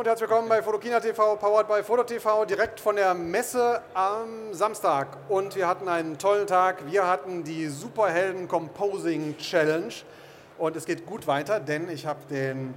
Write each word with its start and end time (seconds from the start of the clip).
und 0.00 0.06
herzlich 0.06 0.30
willkommen 0.30 0.48
bei 0.48 0.62
Fotokina 0.62 0.98
TV, 0.98 1.36
powered 1.36 1.68
by 1.68 1.82
Foto 1.82 2.02
TV, 2.04 2.46
direkt 2.46 2.80
von 2.80 2.96
der 2.96 3.12
Messe 3.12 3.82
am 3.92 4.54
Samstag. 4.54 5.08
Und 5.28 5.56
wir 5.56 5.68
hatten 5.68 5.88
einen 5.88 6.16
tollen 6.16 6.46
Tag. 6.46 6.90
Wir 6.90 7.06
hatten 7.06 7.44
die 7.44 7.66
Superhelden 7.66 8.48
Composing 8.48 9.36
Challenge. 9.36 9.92
Und 10.56 10.74
es 10.74 10.86
geht 10.86 11.04
gut 11.04 11.26
weiter, 11.26 11.60
denn 11.60 11.90
ich 11.90 12.06
habe 12.06 12.20
den 12.30 12.72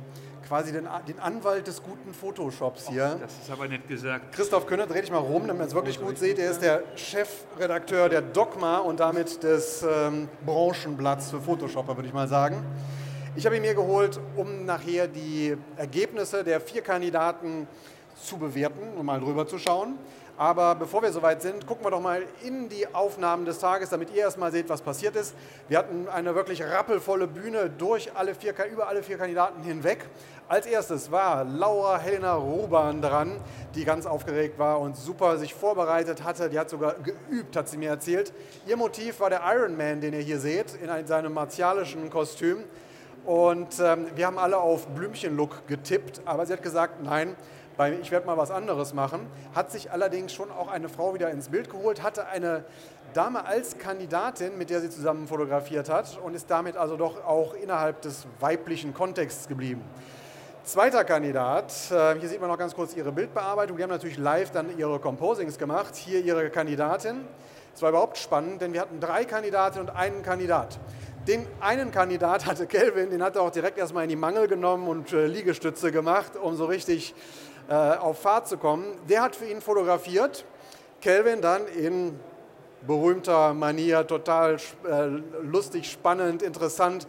quasi 0.46 0.74
den, 0.74 0.90
den, 1.08 1.20
Anwalt 1.22 1.66
des 1.68 1.82
guten 1.82 2.14
Photoshops 2.14 2.90
hier. 2.90 3.18
Das 3.22 3.32
ist 3.42 3.50
aber 3.50 3.70
nett 3.70 3.88
gesagt. 3.88 4.34
Christoph 4.36 4.68
Könner, 4.68 4.86
dreh 4.86 5.00
dich 5.00 5.12
mal 5.12 5.20
rum, 5.20 5.48
damit 5.48 5.60
man 5.60 5.68
es 5.70 5.74
wirklich 5.74 6.02
gut 6.02 6.18
sieht. 6.18 6.38
Er 6.40 6.52
ist 6.52 6.62
der 6.62 6.84
Chefredakteur 6.98 8.10
der 8.10 8.22
Dogma 8.22 8.80
und 8.80 9.00
damit 9.00 9.44
des 9.44 9.82
ähm, 9.84 10.28
Branchenblatts 10.46 11.32
für 11.32 11.40
Photoshopper, 11.40 11.96
würde 11.96 12.10
ich 12.10 12.14
mal 12.14 12.28
sagen. 12.28 12.66
Ich 13.36 13.48
habe 13.48 13.56
ihn 13.56 13.64
mir 13.64 13.74
geholt, 13.74 14.20
um 14.36 14.64
nachher 14.64 15.08
die 15.08 15.58
Ergebnisse 15.76 16.44
der 16.44 16.62
vier 16.62 16.84
Kandidaten 16.84 17.68
zu 18.24 18.38
bewerten 18.38 18.96
und 18.96 19.08
mal 19.08 19.20
drüber 19.20 19.48
zu 19.48 19.58
schauen. 19.58 19.98
Aber 20.38 20.76
bevor 20.76 21.02
wir 21.02 21.12
soweit 21.12 21.42
sind, 21.42 21.66
gucken 21.66 21.84
wir 21.84 21.90
doch 21.90 22.00
mal 22.00 22.22
in 22.44 22.70
die 22.70 22.86
Aufnahmen 22.94 23.46
des 23.46 23.58
Tages, 23.58 23.90
damit 23.90 24.12
ihr 24.12 24.22
erstmal 24.22 24.52
seht, 24.52 24.70
was 24.70 24.84
passiert 24.84 25.16
ist. 25.16 25.34
Wir 25.68 25.80
hatten 25.80 26.08
eine 26.10 26.36
wirklich 26.36 26.62
rappelvolle 26.62 27.26
Bühne 27.26 27.72
durch 27.76 28.16
alle 28.16 28.36
vier, 28.36 28.54
über 28.72 28.88
alle 28.88 29.02
vier 29.02 29.18
Kandidaten 29.18 29.64
hinweg. 29.64 30.06
Als 30.48 30.68
erstes 30.68 31.12
war 31.12 31.44
Laura 31.44 31.98
Helena 31.98 32.36
Ruban 32.36 33.02
dran, 33.02 33.40
die 33.74 33.84
ganz 33.84 34.06
aufgeregt 34.06 34.60
war 34.60 34.80
und 34.80 34.96
super 34.96 35.40
sich 35.40 35.56
vorbereitet 35.56 36.24
hatte. 36.24 36.52
Die 36.52 36.60
hat 36.60 36.70
sogar 36.70 36.98
geübt, 36.98 37.56
hat 37.56 37.68
sie 37.68 37.78
mir 37.78 37.90
erzählt. 37.90 38.32
Ihr 38.68 38.78
Motiv 38.78 39.20
war 39.22 39.32
der 39.32 39.42
Iron 39.56 39.76
Man, 39.76 40.02
den 40.02 40.14
ihr 40.14 40.20
hier 40.20 40.40
seht, 40.40 40.76
in 40.76 41.08
seinem 41.08 41.34
martialischen 41.34 42.12
Kostüm. 42.12 42.60
Und 43.26 43.80
ähm, 43.80 44.08
wir 44.16 44.26
haben 44.26 44.38
alle 44.38 44.58
auf 44.58 44.88
Blümchen-Look 44.88 45.68
getippt, 45.68 46.22
aber 46.26 46.46
sie 46.46 46.54
hat 46.54 46.62
gesagt, 46.62 47.02
nein, 47.04 47.36
bei, 47.78 47.94
ich 48.02 48.12
werde 48.12 48.28
mal 48.28 48.38
was 48.38 48.52
anderes 48.52 48.94
machen. 48.94 49.28
Hat 49.56 49.72
sich 49.72 49.92
allerdings 49.92 50.34
schon 50.34 50.52
auch 50.52 50.68
eine 50.68 50.90
Frau 50.90 51.14
wieder 51.14 51.32
ins 51.32 51.50
Bild 51.50 51.70
geholt, 51.70 52.04
hatte 52.04 52.28
eine 52.28 52.66
Dame 53.14 53.46
als 53.46 53.78
Kandidatin, 53.78 54.58
mit 54.58 54.70
der 54.70 54.82
sie 54.82 54.90
zusammen 54.90 55.28
fotografiert 55.28 55.90
hat 55.90 56.20
und 56.24 56.36
ist 56.36 56.50
damit 56.50 56.76
also 56.76 56.98
doch 56.98 57.24
auch 57.26 57.54
innerhalb 57.54 58.02
des 58.02 58.26
weiblichen 58.40 58.94
Kontexts 58.94 59.48
geblieben. 59.48 59.84
Zweiter 60.66 61.04
Kandidat, 61.04 61.74
äh, 61.92 62.18
hier 62.18 62.30
sieht 62.30 62.40
man 62.40 62.50
noch 62.50 62.58
ganz 62.58 62.74
kurz 62.74 62.96
ihre 62.96 63.12
Bildbearbeitung. 63.12 63.76
Die 63.76 63.84
haben 63.84 63.90
natürlich 63.90 64.18
live 64.18 64.50
dann 64.52 64.78
ihre 64.78 64.98
Composings 64.98 65.58
gemacht. 65.58 65.94
Hier 65.94 66.22
ihre 66.22 66.50
Kandidatin. 66.50 67.26
Es 67.76 67.82
war 67.82 67.90
überhaupt 67.90 68.18
spannend, 68.18 68.62
denn 68.62 68.72
wir 68.72 68.80
hatten 68.80 69.02
drei 69.02 69.26
Kandidatinnen 69.26 69.90
und 69.90 69.94
einen 69.94 70.24
Kandidat. 70.24 70.80
Den 71.28 71.46
einen 71.60 71.92
Kandidat 71.92 72.46
hatte 72.46 72.66
Kelvin, 72.66 73.10
den 73.10 73.22
hat 73.22 73.36
er 73.36 73.42
auch 73.42 73.52
direkt 73.52 73.78
erstmal 73.78 74.04
in 74.04 74.10
die 74.10 74.16
Mangel 74.16 74.48
genommen 74.48 74.88
und 74.88 75.12
äh, 75.12 75.28
Liegestütze 75.28 75.92
gemacht, 75.92 76.38
um 76.42 76.56
so 76.56 76.64
richtig 76.64 77.14
äh, 77.68 77.74
auf 77.74 78.22
Fahrt 78.22 78.48
zu 78.48 78.58
kommen. 78.58 78.86
Der 79.10 79.22
hat 79.22 79.36
für 79.36 79.46
ihn 79.46 79.60
fotografiert. 79.60 80.46
Kelvin 81.02 81.42
dann 81.42 81.68
in 81.68 82.18
berühmter 82.88 83.54
Manier, 83.54 84.08
total 84.08 84.58
lustig, 85.42 85.92
spannend, 85.92 86.42
interessant, 86.42 87.06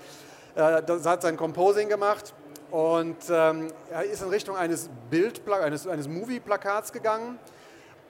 äh, 0.57 0.61
hat 0.61 1.23
sein 1.23 1.37
Composing 1.37 1.89
gemacht 1.89 2.35
und 2.75 3.31
ähm, 3.31 3.69
er 3.89 4.03
ist 4.03 4.21
in 4.21 4.31
Richtung 4.31 4.57
eines 4.57 4.91
Bild, 5.09 5.49
eines, 5.49 5.87
eines 5.87 6.09
Movie-Plakats 6.09 6.91
gegangen 6.93 7.39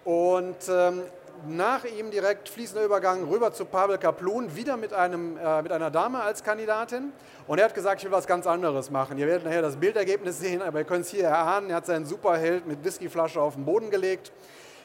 und 0.06 0.56
ähm, 0.70 1.02
nach 1.46 1.84
ihm 1.84 2.10
direkt 2.10 2.48
fließender 2.48 2.82
Übergang 2.82 3.28
rüber 3.28 3.52
zu 3.52 3.66
Pavel 3.66 3.98
Kaplun, 3.98 4.56
wieder 4.56 4.78
mit, 4.78 4.94
einem, 4.94 5.36
äh, 5.36 5.60
mit 5.60 5.70
einer 5.70 5.90
Dame 5.90 6.22
als 6.22 6.42
Kandidatin. 6.42 7.12
Und 7.46 7.58
er 7.58 7.66
hat 7.66 7.74
gesagt, 7.74 8.00
ich 8.00 8.06
will 8.06 8.12
was 8.12 8.26
ganz 8.26 8.46
anderes 8.46 8.90
machen. 8.90 9.18
Ihr 9.18 9.26
werdet 9.26 9.44
nachher 9.44 9.60
das 9.60 9.76
Bildergebnis 9.76 10.40
sehen, 10.40 10.62
aber 10.62 10.78
ihr 10.78 10.86
könnt 10.86 11.04
es 11.04 11.10
hier 11.10 11.24
erahnen. 11.24 11.68
Er 11.68 11.76
hat 11.76 11.84
seinen 11.84 12.06
Superheld 12.06 12.66
mit 12.66 12.82
Whiskyflasche 12.82 13.42
auf 13.42 13.56
den 13.56 13.66
Boden 13.66 13.90
gelegt, 13.90 14.32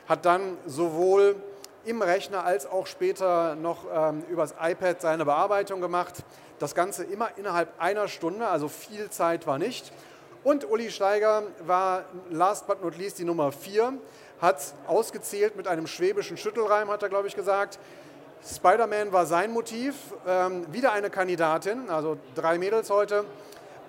hat 0.09 0.25
dann 0.25 0.57
sowohl 0.65 1.37
im 1.85 2.01
Rechner 2.01 2.43
als 2.43 2.65
auch 2.65 2.87
später 2.87 3.55
noch 3.55 3.85
ähm, 3.93 4.23
übers 4.29 4.53
iPad 4.61 5.01
seine 5.01 5.25
Bearbeitung 5.25 5.81
gemacht. 5.81 6.15
Das 6.59 6.75
Ganze 6.75 7.03
immer 7.03 7.29
innerhalb 7.37 7.69
einer 7.79 8.07
Stunde, 8.07 8.47
also 8.47 8.67
viel 8.67 9.09
Zeit 9.09 9.47
war 9.47 9.57
nicht. 9.57 9.91
Und 10.43 10.69
Uli 10.69 10.89
Steiger 10.89 11.43
war 11.65 12.05
last 12.29 12.67
but 12.67 12.81
not 12.83 12.97
least 12.97 13.19
die 13.19 13.25
Nummer 13.25 13.51
vier 13.51 13.93
hat 14.41 14.73
ausgezählt 14.87 15.55
mit 15.55 15.67
einem 15.67 15.87
schwäbischen 15.87 16.37
Schüttelreim, 16.37 16.89
hat 16.89 17.03
er, 17.03 17.09
glaube 17.09 17.27
ich, 17.27 17.35
gesagt. 17.35 17.79
Spider-Man 18.45 19.11
war 19.11 19.25
sein 19.25 19.51
Motiv. 19.51 19.95
Ähm, 20.25 20.65
wieder 20.71 20.93
eine 20.93 21.09
Kandidatin, 21.09 21.89
also 21.89 22.17
drei 22.35 22.57
Mädels 22.57 22.89
heute. 22.89 23.25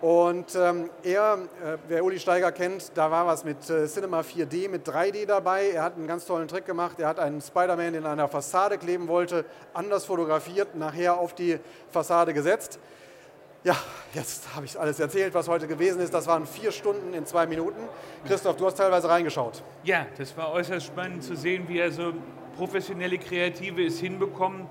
Und 0.01 0.55
ähm, 0.55 0.89
er, 1.03 1.35
äh, 1.63 1.77
wer 1.87 2.03
Uli 2.05 2.19
Steiger 2.19 2.53
kennt, 2.53 2.93
da 2.95 3.11
war 3.11 3.27
was 3.27 3.45
mit 3.45 3.69
äh, 3.69 3.87
Cinema 3.87 4.21
4D, 4.21 4.71
mit 4.71 4.89
3D 4.89 5.27
dabei. 5.27 5.73
Er 5.73 5.83
hat 5.83 5.97
einen 5.97 6.07
ganz 6.07 6.25
tollen 6.25 6.49
Trick 6.49 6.65
gemacht. 6.65 6.99
Er 6.99 7.09
hat 7.09 7.19
einen 7.19 7.43
Spider-Man, 7.43 7.93
den 7.93 8.05
er 8.05 8.13
an 8.13 8.17
der 8.17 8.29
Fassade 8.29 8.79
kleben 8.79 9.09
wollte, 9.09 9.45
anders 9.75 10.07
fotografiert, 10.07 10.75
nachher 10.75 11.19
auf 11.19 11.35
die 11.35 11.59
Fassade 11.91 12.33
gesetzt. 12.33 12.79
Ja, 13.63 13.77
jetzt 14.15 14.55
habe 14.57 14.65
ich 14.65 14.81
alles 14.81 14.99
erzählt, 15.01 15.35
was 15.35 15.47
heute 15.47 15.67
gewesen 15.67 16.01
ist. 16.01 16.15
Das 16.15 16.27
waren 16.27 16.47
vier 16.47 16.73
Stunden 16.73 17.13
in 17.13 17.27
zwei 17.27 17.47
Minuten. 17.47 17.81
Christoph, 18.27 18.57
du 18.57 18.65
hast 18.65 18.77
teilweise 18.77 19.07
reingeschaut. 19.07 19.63
Ja, 19.85 20.07
das 20.17 20.35
war 20.35 20.51
äußerst 20.53 20.87
spannend 20.87 21.25
zu 21.25 21.37
sehen, 21.37 21.69
wie 21.69 21.79
er 21.79 21.93
so 21.93 22.15
professionelle 22.57 23.19
Kreative 23.19 23.85
es 23.85 24.01
hinbekommen, 24.01 24.67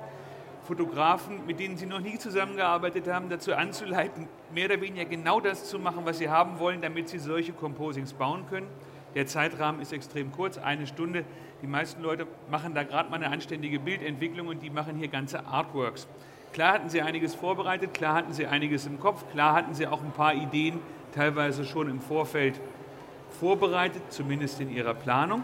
Fotografen, 0.69 1.47
mit 1.47 1.59
denen 1.59 1.77
sie 1.77 1.87
noch 1.87 1.99
nie 1.99 2.19
zusammengearbeitet 2.19 3.07
haben, 3.07 3.27
dazu 3.27 3.55
anzuleiten, 3.55 4.27
mehr 4.53 4.65
oder 4.65 4.79
weniger 4.79 5.05
genau 5.05 5.39
das 5.39 5.65
zu 5.67 5.79
machen, 5.79 6.01
was 6.05 6.19
sie 6.19 6.29
haben 6.29 6.59
wollen, 6.59 6.79
damit 6.79 7.09
sie 7.09 7.17
solche 7.17 7.53
Composings 7.53 8.13
bauen 8.13 8.45
können. 8.47 8.67
Der 9.15 9.25
Zeitrahmen 9.25 9.81
ist 9.81 9.91
extrem 9.93 10.31
kurz, 10.31 10.59
eine 10.59 10.85
Stunde. 10.85 11.25
Die 11.63 11.67
meisten 11.67 12.03
Leute 12.03 12.27
machen 12.51 12.75
da 12.75 12.83
gerade 12.83 13.09
mal 13.09 13.15
eine 13.15 13.31
anständige 13.31 13.79
Bildentwicklung 13.79 14.45
und 14.45 14.61
die 14.61 14.69
machen 14.69 14.95
hier 14.95 15.07
ganze 15.07 15.43
Artworks. 15.47 16.07
Klar 16.53 16.73
hatten 16.73 16.89
sie 16.89 17.01
einiges 17.01 17.33
vorbereitet, 17.33 17.95
klar 17.95 18.13
hatten 18.13 18.33
sie 18.33 18.45
einiges 18.45 18.85
im 18.85 18.99
Kopf, 18.99 19.25
klar 19.31 19.55
hatten 19.55 19.73
sie 19.73 19.87
auch 19.87 20.03
ein 20.03 20.11
paar 20.11 20.35
Ideen 20.35 20.79
teilweise 21.15 21.65
schon 21.65 21.89
im 21.89 21.99
Vorfeld 21.99 22.61
vorbereitet, 23.39 24.03
zumindest 24.09 24.61
in 24.61 24.69
ihrer 24.69 24.93
Planung. 24.93 25.43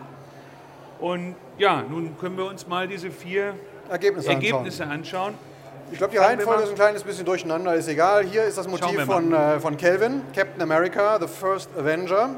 Und 0.99 1.35
ja, 1.57 1.81
nun 1.81 2.15
können 2.19 2.37
wir 2.37 2.45
uns 2.45 2.67
mal 2.67 2.87
diese 2.87 3.09
vier 3.09 3.55
Ergebnisse, 3.89 4.29
Ergebnisse 4.29 4.83
anschauen. 4.83 5.33
anschauen. 5.33 5.55
Ich 5.91 5.97
glaube, 5.99 6.11
die 6.11 6.17
Reihenfolge 6.17 6.63
ist 6.63 6.69
ein 6.69 6.75
kleines 6.75 7.03
bisschen 7.03 7.25
durcheinander, 7.25 7.75
ist 7.75 7.87
egal. 7.87 8.25
Hier 8.25 8.43
ist 8.43 8.57
das 8.57 8.67
Motiv 8.67 9.03
von, 9.03 9.31
äh, 9.31 9.59
von 9.59 9.77
Kelvin, 9.77 10.21
Captain 10.35 10.61
America, 10.61 11.19
The 11.19 11.27
First 11.27 11.69
Avenger. 11.77 12.31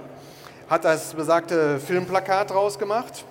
Hat 0.70 0.84
das 0.84 1.14
besagte 1.14 1.80
Filmplakat 1.80 2.54
rausgemacht. 2.54 3.24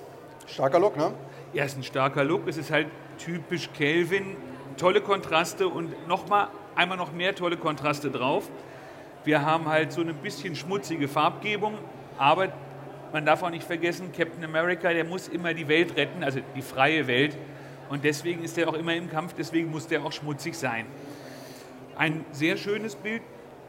Starker 0.46 0.80
Look, 0.80 0.96
ne? 0.96 1.12
Ja, 1.52 1.64
ist 1.64 1.76
ein 1.76 1.82
starker 1.82 2.24
Look. 2.24 2.48
Es 2.48 2.56
ist 2.56 2.70
halt 2.70 2.86
typisch 3.18 3.68
Kelvin 3.76 4.36
tolle 4.76 5.00
Kontraste 5.00 5.68
und 5.68 6.08
nochmal 6.08 6.48
einmal 6.74 6.96
noch 6.96 7.12
mehr 7.12 7.34
tolle 7.34 7.56
Kontraste 7.56 8.10
drauf. 8.10 8.48
Wir 9.24 9.44
haben 9.44 9.68
halt 9.68 9.92
so 9.92 10.00
eine 10.00 10.14
bisschen 10.14 10.54
schmutzige 10.54 11.08
Farbgebung, 11.08 11.74
aber 12.18 12.48
man 13.12 13.24
darf 13.24 13.42
auch 13.42 13.50
nicht 13.50 13.64
vergessen, 13.66 14.12
Captain 14.16 14.44
America, 14.44 14.92
der 14.92 15.04
muss 15.04 15.28
immer 15.28 15.54
die 15.54 15.68
Welt 15.68 15.96
retten, 15.96 16.22
also 16.22 16.40
die 16.54 16.62
freie 16.62 17.06
Welt. 17.06 17.36
Und 17.88 18.04
deswegen 18.04 18.42
ist 18.42 18.58
er 18.58 18.68
auch 18.68 18.74
immer 18.74 18.94
im 18.94 19.10
Kampf, 19.10 19.34
deswegen 19.34 19.70
muss 19.70 19.86
der 19.86 20.04
auch 20.04 20.12
schmutzig 20.12 20.54
sein. 20.54 20.86
Ein 21.96 22.24
sehr 22.32 22.56
schönes 22.56 22.94
Bild, 22.94 23.22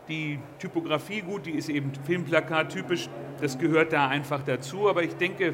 die 0.08 0.40
Typografie 0.60 1.22
gut, 1.22 1.46
die 1.46 1.52
ist 1.52 1.70
eben 1.70 1.92
Filmplakat 2.06 2.72
typisch, 2.72 3.10
das 3.42 3.58
gehört 3.58 3.94
da 3.94 4.08
einfach 4.08 4.44
dazu. 4.44 4.90
Aber 4.90 5.04
ich 5.04 5.16
denke, 5.16 5.54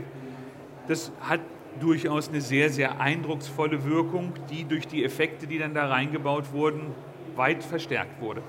das 0.87 1.11
hat 1.21 1.41
durchaus 1.79 2.29
eine 2.29 2.41
sehr, 2.41 2.69
sehr 2.69 2.99
eindrucksvolle 2.99 3.83
Wirkung, 3.83 4.33
die 4.49 4.63
durch 4.63 4.87
die 4.87 5.03
Effekte, 5.03 5.47
die 5.47 5.57
dann 5.57 5.73
da 5.73 5.87
reingebaut 5.87 6.53
wurden, 6.53 6.93
weit 7.35 7.63
verstärkt 7.63 8.21
wurde. 8.21 8.41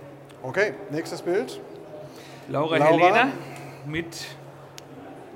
Okay, 0.43 0.75
nächstes 0.91 1.23
Bild. 1.23 1.61
Laura, 2.49 2.77
Laura. 2.77 2.91
Helena 2.91 3.33
mit 3.87 4.27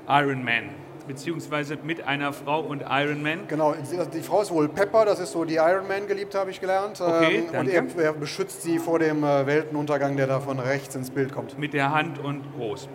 Iron 0.07 0.43
Man 0.43 0.69
beziehungsweise 1.09 1.75
mit 1.83 2.07
einer 2.07 2.31
Frau 2.33 2.61
und 2.61 2.83
Iron 2.87 3.23
Man. 3.23 3.47
Genau, 3.47 3.73
die 4.13 4.21
Frau 4.21 4.43
ist 4.43 4.51
wohl 4.51 4.69
Pepper, 4.69 5.05
das 5.05 5.19
ist 5.19 5.31
so 5.31 5.43
die 5.43 5.55
Iron 5.55 5.87
Man 5.87 6.07
geliebte, 6.07 6.37
habe 6.37 6.51
ich 6.51 6.61
gelernt. 6.61 7.01
Okay, 7.01 7.45
ähm, 7.51 7.59
und 7.59 7.67
er, 7.67 7.83
er, 7.97 8.13
beschützt 8.13 8.61
sie 8.61 8.77
vor 8.77 8.99
dem 8.99 9.23
äh, 9.23 9.47
Weltenuntergang, 9.47 10.15
der 10.15 10.27
da 10.27 10.39
von 10.39 10.59
rechts 10.59 10.95
ins 10.95 11.09
Bild 11.09 11.33
kommt. 11.33 11.57
Mit 11.57 11.73
der 11.73 11.91
Hand 11.91 12.19
und 12.19 12.43
groß. 12.55 12.87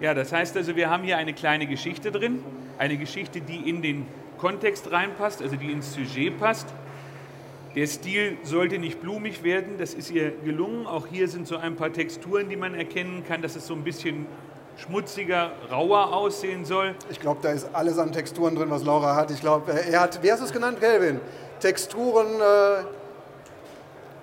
Ja, 0.00 0.14
das 0.14 0.32
heißt 0.32 0.56
also, 0.56 0.76
wir 0.76 0.88
haben 0.88 1.04
hier 1.04 1.18
eine 1.18 1.34
kleine 1.34 1.66
Geschichte 1.66 2.10
drin, 2.10 2.42
eine 2.78 2.96
Geschichte, 2.96 3.42
die 3.42 3.68
in 3.68 3.82
den 3.82 4.06
Kontext 4.38 4.90
reinpasst, 4.90 5.42
also 5.42 5.54
die 5.56 5.70
ins 5.70 5.92
Sujet 5.92 6.40
passt. 6.40 6.66
Der 7.76 7.86
Stil 7.86 8.38
sollte 8.44 8.78
nicht 8.78 9.02
blumig 9.02 9.44
werden, 9.44 9.76
das 9.78 9.92
ist 9.92 10.10
ihr 10.10 10.30
gelungen. 10.30 10.86
Auch 10.86 11.06
hier 11.06 11.28
sind 11.28 11.46
so 11.46 11.58
ein 11.58 11.76
paar 11.76 11.92
Texturen, 11.92 12.48
die 12.48 12.56
man 12.56 12.74
erkennen 12.74 13.24
kann, 13.28 13.42
dass 13.42 13.56
es 13.56 13.66
so 13.66 13.74
ein 13.74 13.84
bisschen 13.84 14.26
schmutziger, 14.76 15.52
rauer 15.70 16.12
aussehen 16.12 16.64
soll. 16.64 16.94
Ich 17.10 17.20
glaube, 17.20 17.40
da 17.42 17.50
ist 17.50 17.68
alles 17.72 17.98
an 17.98 18.12
Texturen 18.12 18.54
drin, 18.54 18.70
was 18.70 18.84
Laura 18.84 19.14
hat. 19.14 19.30
Ich 19.30 19.40
glaube, 19.40 19.72
er 19.72 20.00
hat, 20.00 20.22
wie 20.22 20.30
hast 20.32 20.40
du 20.40 20.46
es 20.46 20.52
genannt, 20.52 20.80
Kelvin? 20.80 21.20
Texturen, 21.60 22.40
äh, 22.40 22.84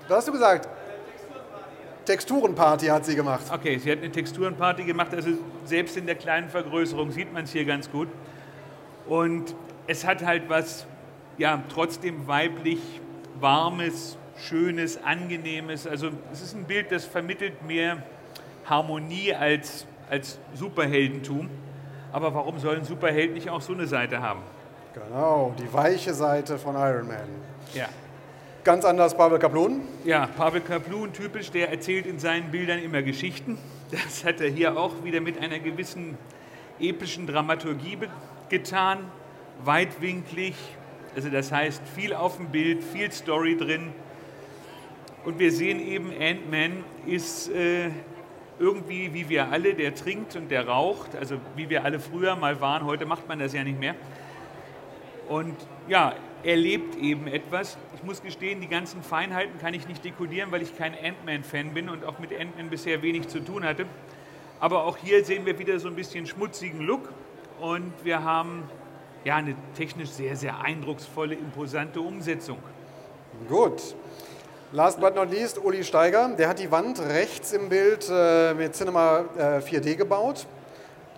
was 0.07 0.17
hast 0.17 0.27
du 0.27 0.31
gesagt? 0.33 0.67
Texturenparty 2.05 2.87
hat 2.87 3.05
sie 3.05 3.15
gemacht. 3.15 3.43
Okay, 3.53 3.77
sie 3.77 3.91
hat 3.91 3.99
eine 3.99 4.11
Texturenparty 4.11 4.83
gemacht, 4.83 5.13
also 5.13 5.29
selbst 5.65 5.95
in 5.95 6.07
der 6.07 6.15
kleinen 6.15 6.49
Vergrößerung 6.49 7.11
sieht 7.11 7.31
man 7.31 7.43
es 7.43 7.51
hier 7.51 7.65
ganz 7.65 7.91
gut. 7.91 8.07
Und 9.07 9.55
es 9.85 10.05
hat 10.05 10.25
halt 10.25 10.49
was, 10.49 10.87
ja, 11.37 11.61
trotzdem 11.71 12.27
weiblich, 12.27 12.79
warmes, 13.39 14.17
schönes, 14.37 15.03
angenehmes. 15.03 15.85
Also 15.85 16.09
es 16.33 16.41
ist 16.41 16.55
ein 16.55 16.65
Bild, 16.65 16.91
das 16.91 17.05
vermittelt 17.05 17.63
mehr 17.63 18.01
Harmonie 18.65 19.33
als, 19.33 19.85
als 20.09 20.39
Superheldentum. 20.53 21.49
Aber 22.11 22.33
warum 22.33 22.59
soll 22.59 22.75
ein 22.75 22.85
Superheld 22.85 23.33
nicht 23.33 23.49
auch 23.49 23.61
so 23.61 23.73
eine 23.73 23.87
Seite 23.87 24.21
haben? 24.21 24.41
Genau, 24.93 25.53
die 25.59 25.71
weiche 25.71 26.13
Seite 26.13 26.57
von 26.57 26.75
Iron 26.75 27.07
Man. 27.07 27.27
Ja. 27.73 27.87
Ganz 28.63 28.83
anders 28.83 29.15
Pavel 29.15 29.39
Kaplun. 29.39 29.81
Ja, 30.03 30.27
Pavel 30.27 30.61
Kaplun, 30.61 31.13
typisch, 31.13 31.51
der 31.51 31.69
erzählt 31.69 32.05
in 32.05 32.19
seinen 32.19 32.51
Bildern 32.51 32.79
immer 32.79 33.01
Geschichten. 33.01 33.57
Das 33.91 34.23
hat 34.23 34.41
er 34.41 34.49
hier 34.49 34.77
auch 34.77 35.03
wieder 35.03 35.21
mit 35.21 35.39
einer 35.39 35.59
gewissen 35.59 36.17
epischen 36.79 37.25
Dramaturgie 37.25 37.97
getan, 38.49 38.99
weitwinklig, 39.63 40.55
also 41.15 41.29
das 41.29 41.51
heißt 41.51 41.81
viel 41.95 42.13
auf 42.13 42.37
dem 42.37 42.49
Bild, 42.49 42.83
viel 42.83 43.11
Story 43.11 43.57
drin. 43.57 43.91
Und 45.25 45.39
wir 45.39 45.51
sehen 45.51 45.79
eben, 45.79 46.11
Ant-Man 46.11 46.83
ist 47.05 47.49
äh, 47.49 47.89
irgendwie 48.59 49.13
wie 49.13 49.29
wir 49.29 49.51
alle, 49.51 49.73
der 49.73 49.95
trinkt 49.95 50.35
und 50.35 50.49
der 50.51 50.67
raucht, 50.67 51.15
also 51.15 51.37
wie 51.55 51.69
wir 51.69 51.83
alle 51.83 51.99
früher 51.99 52.35
mal 52.35 52.61
waren, 52.61 52.85
heute 52.85 53.05
macht 53.05 53.27
man 53.27 53.39
das 53.39 53.53
ja 53.53 53.63
nicht 53.63 53.79
mehr. 53.79 53.95
Und 55.27 55.55
ja, 55.87 56.13
er 56.43 56.55
lebt 56.55 56.95
eben 56.95 57.27
etwas. 57.27 57.77
Ich 57.95 58.03
muss 58.03 58.21
gestehen, 58.21 58.61
die 58.61 58.67
ganzen 58.67 59.03
Feinheiten 59.03 59.59
kann 59.59 59.73
ich 59.73 59.87
nicht 59.87 60.03
dekodieren, 60.03 60.51
weil 60.51 60.61
ich 60.61 60.77
kein 60.77 60.93
Ant-Man-Fan 60.93 61.73
bin 61.73 61.89
und 61.89 62.05
auch 62.05 62.19
mit 62.19 62.31
Ant-Man 62.31 62.69
bisher 62.69 63.01
wenig 63.01 63.27
zu 63.27 63.39
tun 63.39 63.63
hatte. 63.63 63.85
Aber 64.59 64.85
auch 64.85 64.97
hier 64.97 65.23
sehen 65.23 65.45
wir 65.45 65.57
wieder 65.59 65.79
so 65.79 65.87
ein 65.87 65.95
bisschen 65.95 66.25
schmutzigen 66.25 66.81
Look 66.81 67.13
und 67.59 67.93
wir 68.03 68.23
haben 68.23 68.63
ja 69.23 69.35
eine 69.35 69.55
technisch 69.75 70.09
sehr, 70.09 70.35
sehr 70.35 70.61
eindrucksvolle, 70.61 71.35
imposante 71.35 72.01
Umsetzung. 72.01 72.57
Gut. 73.47 73.95
Last 74.71 74.99
but 74.99 75.15
not 75.15 75.31
least, 75.31 75.57
Uli 75.63 75.83
Steiger. 75.83 76.29
Der 76.37 76.47
hat 76.47 76.59
die 76.59 76.69
Wand 76.69 77.01
rechts 77.01 77.53
im 77.53 77.69
Bild 77.69 78.07
äh, 78.11 78.53
mit 78.53 78.75
Cinema 78.75 79.25
äh, 79.37 79.41
4D 79.59 79.95
gebaut 79.95 80.45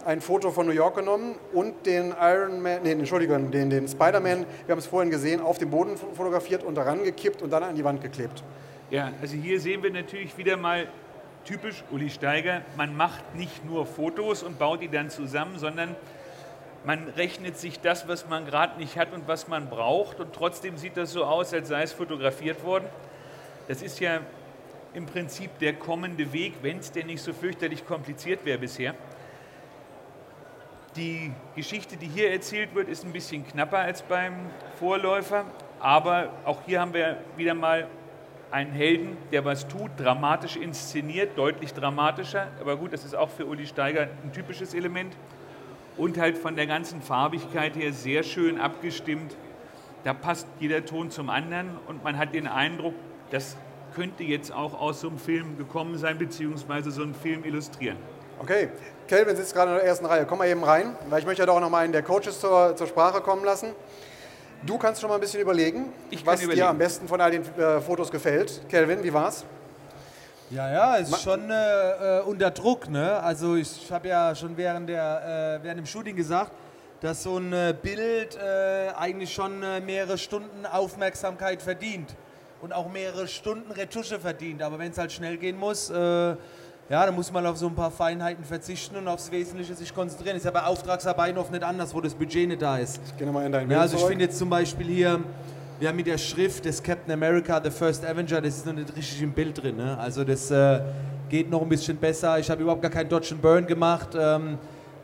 ein 0.06 0.22
Foto 0.22 0.52
von 0.52 0.66
New 0.66 0.74
York 0.74 0.96
genommen 0.96 1.36
und 1.54 1.86
den 1.86 2.14
Iron 2.20 2.62
Man, 2.62 2.84
nee, 2.84 2.92
Entschuldigung, 2.92 3.52
den, 3.52 3.70
den 3.70 3.88
Spider-Man, 3.88 4.46
wir 4.66 4.72
haben 4.72 4.80
es 4.80 4.88
vorhin 4.88 5.12
gesehen, 5.12 5.42
auf 5.42 5.58
dem 5.58 5.70
Boden 5.70 5.98
fotografiert 5.98 6.64
und 6.64 6.76
daran 6.76 7.04
gekippt 7.04 7.42
und 7.42 7.52
dann 7.52 7.64
an 7.64 7.76
die 7.76 7.84
Wand 7.84 8.02
geklebt. 8.02 8.44
Ja, 8.90 9.12
also 9.22 9.36
hier 9.36 9.60
sehen 9.60 9.84
wir 9.84 9.92
natürlich 9.92 10.38
wieder 10.38 10.58
mal 10.58 10.88
typisch 11.46 11.84
Uli 11.92 12.10
Steiger, 12.10 12.62
man 12.78 12.96
macht 12.96 13.36
nicht 13.36 13.66
nur 13.66 13.86
Fotos 13.86 14.44
und 14.44 14.60
baut 14.60 14.82
die 14.82 14.90
dann 14.90 15.10
zusammen, 15.10 15.58
sondern 15.58 15.96
man 16.84 17.08
rechnet 17.10 17.58
sich 17.58 17.80
das, 17.80 18.08
was 18.08 18.28
man 18.28 18.46
gerade 18.46 18.80
nicht 18.80 18.98
hat 18.98 19.14
und 19.14 19.28
was 19.28 19.48
man 19.48 19.70
braucht 19.70 20.20
und 20.20 20.34
trotzdem 20.34 20.78
sieht 20.78 20.98
das 20.98 21.12
so 21.12 21.26
aus, 21.26 21.54
als 21.54 21.68
sei 21.68 21.84
es 21.84 21.94
fotografiert 21.94 22.64
worden. 22.64 22.86
Das 23.68 23.82
ist 23.82 24.00
ja 24.00 24.22
im 24.94 25.06
Prinzip 25.06 25.58
der 25.60 25.74
kommende 25.74 26.34
Weg, 26.34 26.56
wenn 26.62 26.80
es 26.80 26.92
denn 26.92 27.08
nicht 27.08 27.22
so 27.22 27.34
fürchterlich 27.34 27.86
kompliziert 27.86 28.44
wäre 28.46 28.58
bisher. 28.58 28.94
Die 30.96 31.32
Geschichte, 31.56 31.96
die 31.96 32.08
hier 32.08 32.32
erzählt 32.32 32.76
wird, 32.76 32.90
ist 32.90 33.06
ein 33.06 33.14
bisschen 33.14 33.48
knapper 33.48 33.80
als 33.80 34.02
beim 34.02 34.34
Vorläufer, 34.78 35.46
aber 35.80 36.34
auch 36.44 36.64
hier 36.66 36.82
haben 36.82 36.94
wir 36.94 37.18
wieder 37.38 37.54
mal 37.54 37.88
einen 38.52 38.74
Helden, 38.74 39.16
der 39.32 39.46
was 39.46 39.68
tut, 39.70 39.92
dramatisch 39.98 40.58
inszeniert, 40.58 41.38
deutlich 41.38 41.74
dramatischer, 41.74 42.50
aber 42.60 42.76
gut, 42.76 42.92
das 42.92 43.06
ist 43.06 43.16
auch 43.16 43.30
für 43.30 43.46
Uli 43.46 43.66
Steiger 43.66 44.10
ein 44.24 44.34
typisches 44.34 44.74
Element 44.74 45.16
und 45.96 46.18
halt 46.18 46.38
von 46.38 46.58
der 46.58 46.68
ganzen 46.68 47.02
Farbigkeit 47.02 47.78
her 47.78 47.94
sehr 47.94 48.24
schön 48.24 48.60
abgestimmt. 48.60 49.38
Da 50.04 50.14
passt 50.14 50.48
jeder 50.60 50.84
Ton 50.84 51.10
zum 51.10 51.30
anderen 51.30 51.78
und 51.88 52.04
man 52.04 52.18
hat 52.18 52.34
den 52.34 52.48
Eindruck, 52.48 52.96
das 53.32 53.56
könnte 53.96 54.24
jetzt 54.24 54.54
auch 54.54 54.80
aus 54.80 55.02
so 55.02 55.10
einem 55.10 55.18
Film 55.18 55.58
gekommen 55.58 55.98
sein, 55.98 56.18
beziehungsweise 56.18 56.92
so 56.92 57.02
einen 57.02 57.16
Film 57.16 57.44
illustrieren. 57.44 57.98
Okay, 58.40 58.70
Kelvin 59.08 59.36
sitzt 59.36 59.54
gerade 59.54 59.72
in 59.72 59.78
der 59.78 59.86
ersten 59.86 60.06
Reihe. 60.06 60.26
Komm 60.26 60.40
mal 60.40 60.48
eben 60.48 60.64
rein, 60.64 60.96
weil 61.10 61.20
ich 61.20 61.26
möchte 61.26 61.42
ja 61.42 61.46
doch 61.46 61.60
noch 61.60 61.70
mal 61.70 61.80
einen 61.80 61.94
der 61.94 62.02
Coaches 62.02 62.40
zur, 62.40 62.76
zur 62.76 62.88
Sprache 62.88 63.22
kommen 63.22 63.44
lassen. 63.44 63.70
Du 64.64 64.78
kannst 64.78 65.02
schon 65.02 65.10
mal 65.10 65.16
ein 65.16 65.22
bisschen 65.22 65.42
überlegen, 65.42 65.92
was 66.24 66.42
überlegen. 66.42 66.62
dir 66.62 66.70
am 66.70 66.78
besten 66.78 67.08
von 67.08 67.20
all 67.20 67.32
den 67.32 67.44
äh, 67.58 67.82
Fotos 67.82 68.12
gefällt. 68.12 68.62
Kelvin, 68.70 69.04
wie 69.04 69.14
war's? 69.14 69.44
Ja, 70.50 70.72
ja, 70.72 70.98
es 70.98 71.10
ist 71.10 71.22
schon 71.22 71.50
äh, 71.50 72.20
äh, 72.20 72.22
unter 72.22 72.52
Druck. 72.52 72.90
Ne? 72.90 73.20
Also 73.22 73.56
ich 73.56 73.92
habe 73.92 74.08
ja 74.08 74.36
schon 74.36 74.58
während, 74.58 74.90
der, 74.90 75.60
äh, 75.62 75.64
während 75.64 75.80
dem 75.80 75.86
Shooting 75.86 76.16
gesagt, 76.16 76.52
dass 77.00 77.24
so 77.24 77.38
ein 77.38 77.54
äh, 77.54 77.74
Bild 77.80 78.38
äh, 78.38 78.90
eigentlich 78.98 79.34
schon 79.34 79.60
mehrere 79.86 80.18
Stunden 80.18 80.66
Aufmerksamkeit 80.66 81.62
verdient 81.62 82.16
und 82.62 82.74
auch 82.74 82.92
mehrere 82.92 83.28
Stunden 83.28 83.72
Retusche 83.72 84.20
verdient. 84.20 84.62
Aber 84.62 84.80
wenn 84.80 84.92
es 84.92 84.98
halt 84.98 85.12
schnell 85.12 85.38
gehen 85.38 85.58
muss, 85.58 85.92
ja, 86.92 87.06
da 87.06 87.12
muss 87.14 87.32
man 87.32 87.46
auf 87.46 87.56
so 87.56 87.68
ein 87.68 87.76
paar 87.76 87.90
Feinheiten 87.90 88.44
verzichten 88.44 88.98
und 88.98 89.08
aufs 89.08 89.32
Wesentliche 89.32 89.74
sich 89.76 89.96
konzentrieren. 89.96 90.36
Ist 90.36 90.44
ja 90.44 90.52
bei 90.52 90.64
Auftragsarbeiten 90.64 91.38
oft 91.38 91.50
nicht 91.50 91.64
anders, 91.64 91.94
wo 91.94 92.02
das 92.02 92.14
Budget 92.14 92.50
nicht 92.50 92.62
da 92.62 92.80
ist. 92.80 93.00
Ich 93.06 93.18
gehe 93.18 93.26
nochmal 93.26 93.46
in 93.46 93.54
dein 93.54 93.72
ja, 93.72 93.80
Also 93.80 93.96
ich 93.96 94.04
finde 94.04 94.26
jetzt 94.26 94.38
zum 94.38 94.50
Beispiel 94.50 94.88
hier, 94.88 95.24
wir 95.80 95.88
haben 95.88 95.96
mit 95.96 96.08
der 96.08 96.18
Schrift 96.18 96.66
des 96.66 96.84
Captain 96.84 97.14
America, 97.14 97.62
The 97.64 97.72
First 97.72 98.06
Avenger, 98.06 98.42
das 98.42 98.58
ist 98.58 98.66
noch 98.66 98.74
nicht 98.74 98.94
richtig 98.94 99.22
im 99.22 99.32
Bild 99.32 99.64
drin. 99.64 99.78
Ne? 99.78 99.98
Also 99.98 100.26
das 100.26 100.52
äh, 100.52 100.82
geht 101.30 101.50
noch 101.50 101.62
ein 101.62 101.70
bisschen 101.70 101.96
besser. 101.96 102.38
Ich 102.40 102.50
habe 102.50 102.62
überhaupt 102.62 102.82
gar 102.82 102.92
keinen 102.92 103.08
Dodge 103.08 103.30
and 103.32 103.42
Burn 103.42 103.66
gemacht, 103.66 104.10
ähm, 104.20 104.58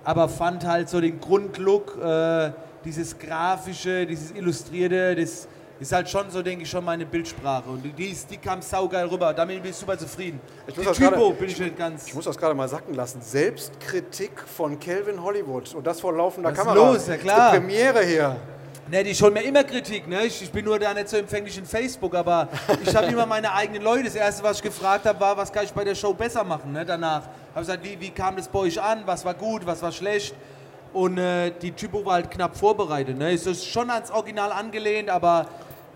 aber 0.04 0.28
fand 0.28 0.68
halt 0.68 0.90
so 0.90 1.00
den 1.00 1.22
Grundlook, 1.22 1.98
äh, 2.04 2.52
dieses 2.84 3.18
grafische, 3.18 4.06
dieses 4.06 4.32
illustrierte, 4.32 5.16
das 5.16 5.48
ist 5.80 5.92
halt 5.92 6.10
schon 6.10 6.30
so, 6.32 6.42
denke 6.42 6.64
ich, 6.64 6.70
schon 6.70 6.84
meine 6.84 7.06
Bildsprache. 7.06 7.70
Und 7.70 7.84
die, 7.84 7.92
die 7.92 8.38
kam 8.38 8.62
saugeil 8.62 9.06
rüber. 9.08 9.34
Damit 9.34 9.62
bin 9.62 9.72
ich 9.72 9.78
super 9.78 9.98
zufrieden. 9.98 10.40
Ich 10.68 10.76
muss, 10.76 10.86
das 10.86 10.98
grade, 10.98 11.34
bin 11.34 11.50
ich, 11.50 11.60
ich, 11.60 11.76
ganz 11.76 12.08
ich 12.08 12.14
muss 12.14 12.26
das 12.26 12.38
gerade 12.38 12.56
mal 12.56 12.68
sacken 12.68 12.94
lassen. 12.94 13.22
Selbstkritik 13.22 14.42
von 14.42 14.80
Kelvin 14.80 15.22
Hollywood. 15.22 15.74
Und 15.76 15.86
das 15.86 16.00
vor 16.00 16.14
laufender 16.14 16.52
Was 16.52 16.58
Kamera. 16.58 16.76
los, 16.76 17.08
ja 17.08 17.18
klar. 17.18 17.52
Die 17.52 17.60
Premiere 17.60 18.04
hier. 18.04 18.36
Ne, 18.90 19.04
die 19.04 19.14
schon 19.14 19.34
mir 19.34 19.42
immer 19.42 19.66
Kritik, 19.66 20.08
ne? 20.08 20.24
Ich, 20.24 20.42
ich, 20.42 20.50
bin 20.50 20.64
nur 20.64 20.80
da 20.80 20.94
nicht 20.94 21.10
so 21.10 21.18
empfänglich 21.18 21.58
in 21.58 21.66
Facebook, 21.66 22.16
aber 22.16 22.48
ich 22.82 22.96
habe 22.96 23.08
immer 23.08 23.26
meine 23.26 23.54
eigenen 23.54 23.82
Leute. 23.82 24.06
Das 24.06 24.16
erste, 24.16 24.44
was 24.44 24.58
ich 24.58 24.64
gefragt 24.64 25.06
habe, 25.06 25.20
war, 25.20 25.36
was 25.36 25.52
kann 25.52 25.66
ich 25.66 25.74
bei 25.74 25.84
der 25.84 25.94
Show 25.94 26.14
besser 26.14 26.46
machen, 26.46 26.72
ne? 26.72 26.86
Danach 26.86 27.24
habe 27.24 27.32
ich 27.56 27.62
gesagt, 27.62 27.84
wie, 27.84 28.00
wie 28.00 28.12
kam 28.12 28.38
das 28.38 28.48
bei 28.48 28.60
euch 28.60 28.82
an? 28.82 29.02
Was 29.06 29.26
war 29.26 29.34
gut, 29.34 29.66
was 29.66 29.82
war 29.82 29.92
schlecht? 29.92 30.34
Und 30.94 31.18
äh, 31.18 31.52
die 31.52 31.74
Typo 31.74 32.06
war 32.06 32.14
halt 32.14 32.32
knapp 32.32 32.56
vorbereitet, 32.56 33.18
ne? 33.18 33.34
Es 33.34 33.46
ist 33.46 33.66
schon 33.68 33.90
ans 33.90 34.10
Original 34.10 34.54
angelehnt, 34.54 35.10
aber 35.10 35.48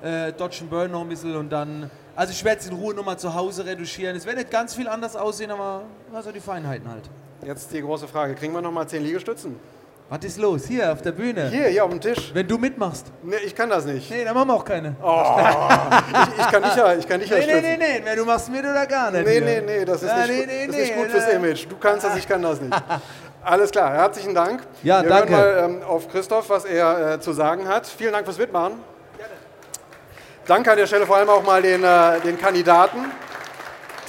äh, 0.02 0.34
Dodge 0.34 0.64
Burn 0.70 0.92
noch 0.92 1.02
ein 1.02 1.10
bisschen 1.10 1.36
und 1.36 1.50
dann. 1.50 1.90
Also 2.16 2.34
ich 2.34 2.44
werde 2.44 2.62
es 2.62 2.68
in 2.68 2.76
Ruhe 2.76 2.94
nochmal 2.94 3.18
zu 3.18 3.34
Hause 3.34 3.66
reduzieren. 3.66 4.16
Es 4.16 4.26
wird 4.26 4.38
nicht 4.38 4.52
ganz 4.52 4.76
viel 4.76 4.88
anders 4.88 5.16
aussehen, 5.16 5.52
aber 5.52 5.84
also 6.14 6.32
die 6.32 6.42
Feinheiten 6.42 6.90
halt. 6.90 7.10
Jetzt 7.46 7.72
die 7.74 7.82
große 7.82 8.08
Frage, 8.08 8.36
kriegen 8.36 8.54
wir 8.54 8.62
nochmal 8.62 8.88
10 8.88 9.04
Liegestützen? 9.04 9.56
Was 10.12 10.26
ist 10.26 10.40
los? 10.40 10.66
Hier 10.68 10.92
auf 10.92 11.02
der 11.02 11.14
Bühne. 11.14 11.48
Hier, 11.48 11.68
hier 11.68 11.86
auf 11.86 11.90
dem 11.90 12.02
Tisch. 12.02 12.32
Wenn 12.34 12.46
du 12.46 12.58
mitmachst. 12.58 13.06
Nee, 13.24 13.38
ich 13.46 13.56
kann 13.56 13.70
das 13.70 13.86
nicht. 13.86 14.12
Nee, 14.12 14.26
dann 14.26 14.34
machen 14.34 14.50
wir 14.50 14.56
auch 14.56 14.66
keine. 14.66 14.94
Oh, 15.02 15.24
ich, 15.40 16.38
ich, 16.38 16.52
kann 16.52 16.62
nicht 16.62 16.76
ja, 16.76 16.94
ich 16.96 17.08
kann 17.08 17.20
nicht 17.22 17.32
nee, 17.32 17.62
nee, 17.62 17.78
nee, 17.78 18.02
nee, 18.04 18.16
du 18.18 18.26
machst 18.26 18.52
mit 18.52 18.60
oder 18.60 18.86
gar 18.86 19.10
nicht. 19.10 19.26
Nee, 19.26 19.40
nee, 19.40 19.62
nee, 19.62 19.86
das 19.86 20.04
ist, 20.04 20.10
ja, 20.10 20.28
nicht, 20.28 20.48
nee, 20.48 20.68
das 20.68 20.76
ist 20.76 20.82
nicht 20.82 20.96
gut 20.98 21.08
fürs 21.08 21.30
Image. 21.30 21.66
Du 21.70 21.78
kannst 21.78 22.06
das, 22.06 22.18
ich 22.18 22.28
kann 22.28 22.42
das 22.42 22.60
nicht. 22.60 22.74
Alles 23.44 23.72
klar, 23.72 23.94
herzlichen 23.94 24.36
Dank. 24.36 24.64
Ja, 24.84 25.02
wir 25.02 25.10
danke. 25.10 25.34
hören 25.34 25.78
mal 25.78 25.80
ähm, 25.80 25.84
auf 25.88 26.10
Christoph, 26.10 26.50
was 26.50 26.66
er 26.66 27.14
äh, 27.14 27.20
zu 27.22 27.32
sagen 27.32 27.70
hat. 27.70 27.88
Vielen 27.88 28.12
Dank 28.12 28.26
fürs 28.26 28.38
Mitmachen. 28.38 28.74
Danke 30.48 30.72
an 30.72 30.78
der 30.78 30.88
Stelle 30.88 31.06
vor 31.06 31.18
allem 31.18 31.30
auch 31.30 31.44
mal 31.44 31.62
den, 31.62 31.84
äh, 31.84 32.20
den 32.22 32.36
Kandidaten, 32.36 32.98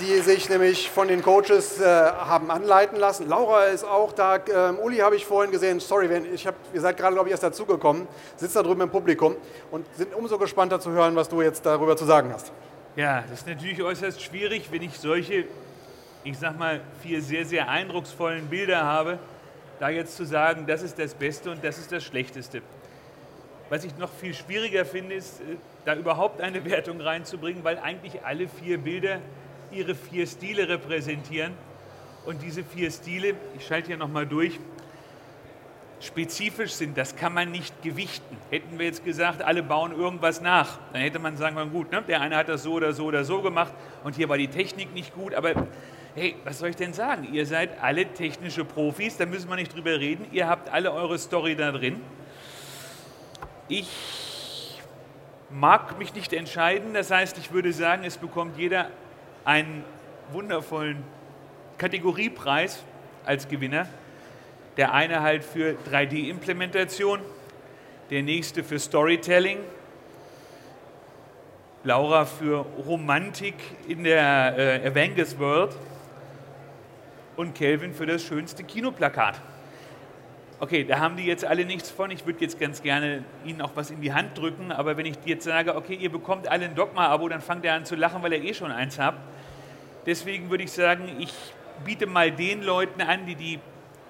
die 0.00 0.18
sich 0.20 0.48
nämlich 0.48 0.90
von 0.90 1.06
den 1.06 1.22
Coaches 1.22 1.78
äh, 1.78 1.84
haben 1.84 2.50
anleiten 2.50 2.98
lassen. 2.98 3.28
Laura 3.28 3.64
ist 3.64 3.84
auch 3.84 4.12
da. 4.12 4.36
Ähm, 4.36 4.78
Uli 4.78 4.96
habe 4.96 5.14
ich 5.14 5.26
vorhin 5.26 5.52
gesehen. 5.52 5.78
Sorry, 5.78 6.08
wenn, 6.08 6.32
ich 6.34 6.46
hab, 6.46 6.54
ihr 6.72 6.80
seid 6.80 6.96
gerade, 6.96 7.12
glaube 7.12 7.28
ich, 7.28 7.32
erst 7.32 7.42
dazugekommen. 7.42 8.08
Sitzt 8.36 8.56
da 8.56 8.62
drüben 8.62 8.80
im 8.80 8.88
Publikum 8.88 9.36
und 9.70 9.84
sind 9.94 10.14
umso 10.14 10.38
gespannter 10.38 10.80
zu 10.80 10.90
hören, 10.90 11.14
was 11.16 11.28
du 11.28 11.42
jetzt 11.42 11.66
darüber 11.66 11.98
zu 11.98 12.06
sagen 12.06 12.30
hast. 12.32 12.50
Ja, 12.96 13.24
das 13.30 13.40
ist 13.40 13.46
natürlich 13.46 13.82
äußerst 13.82 14.22
schwierig, 14.22 14.68
wenn 14.70 14.82
ich 14.82 14.98
solche, 14.98 15.44
ich 16.24 16.38
sag 16.38 16.58
mal, 16.58 16.80
vier 17.02 17.20
sehr, 17.20 17.44
sehr 17.44 17.68
eindrucksvollen 17.68 18.46
Bilder 18.48 18.84
habe, 18.84 19.18
da 19.78 19.90
jetzt 19.90 20.16
zu 20.16 20.24
sagen, 20.24 20.64
das 20.66 20.82
ist 20.82 20.98
das 20.98 21.12
Beste 21.12 21.50
und 21.50 21.62
das 21.62 21.76
ist 21.76 21.92
das 21.92 22.02
Schlechteste. 22.02 22.62
Was 23.68 23.84
ich 23.84 23.96
noch 23.98 24.10
viel 24.10 24.32
schwieriger 24.32 24.86
finde, 24.86 25.14
ist, 25.14 25.40
äh, 25.40 25.56
da 25.84 25.94
überhaupt 25.96 26.40
eine 26.40 26.64
Wertung 26.64 27.00
reinzubringen, 27.00 27.64
weil 27.64 27.78
eigentlich 27.78 28.24
alle 28.24 28.48
vier 28.48 28.78
Bilder 28.78 29.20
ihre 29.70 29.94
vier 29.94 30.26
Stile 30.26 30.68
repräsentieren. 30.68 31.54
Und 32.24 32.42
diese 32.42 32.62
vier 32.62 32.90
Stile, 32.90 33.34
ich 33.56 33.66
schalte 33.66 33.88
hier 33.88 33.96
nochmal 33.96 34.26
durch, 34.26 34.60
spezifisch 36.02 36.72
sind, 36.72 36.98
das 36.98 37.16
kann 37.16 37.32
man 37.32 37.50
nicht 37.50 37.82
gewichten. 37.82 38.36
Hätten 38.50 38.78
wir 38.78 38.86
jetzt 38.86 39.04
gesagt, 39.04 39.42
alle 39.42 39.62
bauen 39.62 39.92
irgendwas 39.92 40.40
nach, 40.40 40.78
dann 40.92 41.02
hätte 41.02 41.18
man 41.18 41.36
sagen 41.36 41.56
können, 41.56 41.72
gut, 41.72 41.92
ne, 41.92 42.02
der 42.02 42.20
eine 42.20 42.36
hat 42.36 42.48
das 42.48 42.64
so 42.64 42.72
oder 42.72 42.92
so 42.92 43.04
oder 43.04 43.24
so 43.24 43.40
gemacht 43.40 43.72
und 44.02 44.16
hier 44.16 44.28
war 44.28 44.36
die 44.36 44.48
Technik 44.48 44.92
nicht 44.94 45.14
gut, 45.14 45.32
aber 45.34 45.52
hey, 46.14 46.34
was 46.44 46.58
soll 46.58 46.70
ich 46.70 46.76
denn 46.76 46.92
sagen? 46.92 47.32
Ihr 47.32 47.46
seid 47.46 47.80
alle 47.80 48.06
technische 48.06 48.64
Profis, 48.64 49.16
da 49.16 49.26
müssen 49.26 49.48
wir 49.48 49.56
nicht 49.56 49.74
drüber 49.74 49.98
reden, 49.98 50.26
ihr 50.32 50.48
habt 50.48 50.68
alle 50.68 50.92
eure 50.92 51.18
Story 51.18 51.54
da 51.54 51.70
drin. 51.70 52.00
Ich 53.68 53.88
mag 55.52 55.98
mich 55.98 56.14
nicht 56.14 56.32
entscheiden, 56.32 56.94
das 56.94 57.10
heißt, 57.10 57.38
ich 57.38 57.52
würde 57.52 57.72
sagen, 57.72 58.04
es 58.04 58.16
bekommt 58.16 58.58
jeder 58.58 58.88
einen 59.44 59.84
wundervollen 60.32 61.02
Kategoriepreis 61.78 62.82
als 63.24 63.48
Gewinner. 63.48 63.86
Der 64.76 64.94
eine 64.94 65.20
halt 65.20 65.44
für 65.44 65.76
3D-Implementation, 65.90 67.20
der 68.10 68.22
nächste 68.22 68.64
für 68.64 68.78
Storytelling, 68.78 69.58
Laura 71.84 72.24
für 72.24 72.64
Romantik 72.86 73.54
in 73.88 74.04
der 74.04 74.54
äh, 74.56 74.88
Avengers 74.88 75.38
World 75.38 75.76
und 77.36 77.54
Kelvin 77.54 77.92
für 77.92 78.06
das 78.06 78.22
schönste 78.22 78.62
Kinoplakat. 78.62 79.40
Okay, 80.62 80.84
da 80.84 81.00
haben 81.00 81.16
die 81.16 81.24
jetzt 81.24 81.44
alle 81.44 81.64
nichts 81.64 81.90
von. 81.90 82.12
Ich 82.12 82.24
würde 82.24 82.40
jetzt 82.40 82.60
ganz 82.60 82.82
gerne 82.82 83.24
Ihnen 83.44 83.60
auch 83.60 83.72
was 83.74 83.90
in 83.90 84.00
die 84.00 84.12
Hand 84.12 84.38
drücken, 84.38 84.70
aber 84.70 84.96
wenn 84.96 85.06
ich 85.06 85.16
jetzt 85.24 85.42
sage, 85.42 85.74
okay, 85.74 85.94
ihr 85.94 86.12
bekommt 86.12 86.46
alle 86.46 86.66
ein 86.66 86.76
Dogma-Abo, 86.76 87.28
dann 87.28 87.40
fangt 87.40 87.64
er 87.64 87.74
an 87.74 87.84
zu 87.84 87.96
lachen, 87.96 88.22
weil 88.22 88.32
er 88.32 88.44
eh 88.44 88.54
schon 88.54 88.70
eins 88.70 88.96
habt. 88.96 89.18
Deswegen 90.06 90.50
würde 90.50 90.62
ich 90.62 90.70
sagen, 90.70 91.16
ich 91.18 91.34
biete 91.84 92.06
mal 92.06 92.30
den 92.30 92.62
Leuten 92.62 93.00
an, 93.00 93.26
die 93.26 93.34
die 93.34 93.58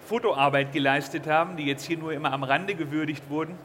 Fotoarbeit 0.06 0.74
geleistet 0.74 1.26
haben, 1.26 1.56
die 1.56 1.64
jetzt 1.64 1.86
hier 1.86 1.96
nur 1.96 2.12
immer 2.12 2.34
am 2.34 2.44
Rande 2.44 2.74
gewürdigt 2.74 3.30
wurden, 3.30 3.56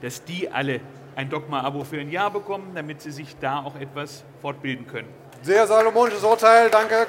dass 0.00 0.24
die 0.24 0.50
alle 0.50 0.80
ein 1.14 1.30
Dogma-Abo 1.30 1.84
für 1.84 2.00
ein 2.00 2.10
Jahr 2.10 2.32
bekommen, 2.32 2.72
damit 2.74 3.02
sie 3.02 3.12
sich 3.12 3.36
da 3.38 3.60
auch 3.60 3.76
etwas 3.76 4.24
fortbilden 4.40 4.88
können. 4.88 5.08
Sehr 5.42 5.64
salomonisches 5.64 6.24
Urteil, 6.24 6.70
danke. 6.70 7.06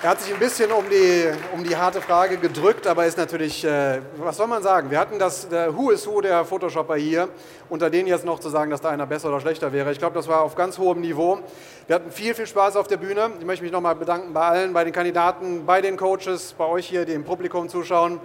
Er 0.00 0.10
hat 0.10 0.20
sich 0.20 0.32
ein 0.32 0.38
bisschen 0.38 0.70
um 0.70 0.88
die, 0.88 1.24
um 1.52 1.64
die 1.64 1.76
harte 1.76 2.00
Frage 2.00 2.36
gedrückt, 2.36 2.86
aber 2.86 3.06
ist 3.06 3.18
natürlich, 3.18 3.64
äh, 3.64 4.00
was 4.18 4.36
soll 4.36 4.46
man 4.46 4.62
sagen? 4.62 4.92
Wir 4.92 5.00
hatten 5.00 5.18
das 5.18 5.48
der 5.48 5.76
Who 5.76 5.90
is 5.90 6.06
Who 6.06 6.20
der 6.20 6.44
Photoshopper 6.44 6.94
hier. 6.94 7.28
Unter 7.68 7.90
denen 7.90 8.06
jetzt 8.06 8.24
noch 8.24 8.38
zu 8.38 8.48
sagen, 8.48 8.70
dass 8.70 8.80
da 8.80 8.90
einer 8.90 9.06
besser 9.06 9.28
oder 9.28 9.40
schlechter 9.40 9.72
wäre. 9.72 9.90
Ich 9.90 9.98
glaube, 9.98 10.14
das 10.14 10.28
war 10.28 10.42
auf 10.42 10.54
ganz 10.54 10.78
hohem 10.78 11.00
Niveau. 11.00 11.40
Wir 11.88 11.96
hatten 11.96 12.12
viel, 12.12 12.32
viel 12.36 12.46
Spaß 12.46 12.76
auf 12.76 12.86
der 12.86 12.98
Bühne. 12.98 13.32
Ich 13.40 13.44
möchte 13.44 13.64
mich 13.64 13.72
nochmal 13.72 13.96
bedanken 13.96 14.32
bei 14.32 14.42
allen, 14.42 14.72
bei 14.72 14.84
den 14.84 14.92
Kandidaten, 14.92 15.66
bei 15.66 15.80
den 15.80 15.96
Coaches, 15.96 16.54
bei 16.56 16.66
euch 16.66 16.86
hier, 16.86 17.04
die 17.04 17.14
im 17.14 17.24
Publikum 17.24 17.68
zuschauen. 17.68 18.20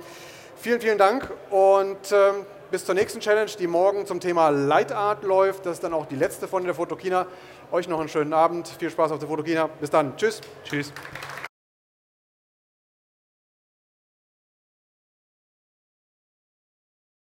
Vielen, 0.55 0.79
vielen 0.79 0.99
Dank 0.99 1.27
und 1.49 2.11
äh, 2.11 2.33
bis 2.69 2.85
zur 2.85 2.93
nächsten 2.93 3.19
Challenge, 3.19 3.49
die 3.57 3.65
morgen 3.65 4.05
zum 4.05 4.19
Thema 4.19 4.49
Light 4.49 4.91
Art 4.91 5.23
läuft. 5.23 5.65
Das 5.65 5.73
ist 5.73 5.83
dann 5.83 5.95
auch 5.95 6.05
die 6.05 6.17
letzte 6.17 6.47
von 6.47 6.65
der 6.65 6.75
Fotokina. 6.75 7.25
Euch 7.71 7.87
noch 7.87 7.99
einen 7.99 8.09
schönen 8.09 8.33
Abend. 8.33 8.67
Viel 8.67 8.91
Spaß 8.91 9.11
auf 9.11 9.17
der 9.17 9.27
Fotokina. 9.27 9.69
Bis 9.79 9.89
dann. 9.89 10.15
Tschüss. 10.17 10.39
Tschüss. 10.63 10.93